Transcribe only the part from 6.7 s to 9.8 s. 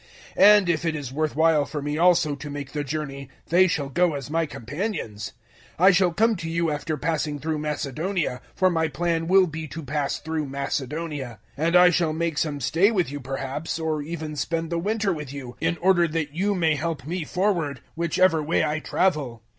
after passing through Macedonia; for my plan will be